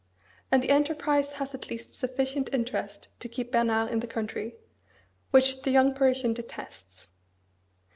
[0.51, 4.55] And the enterprise has at least sufficient interest to keep Bernard in the country,
[5.29, 7.07] which the young Parisian detests.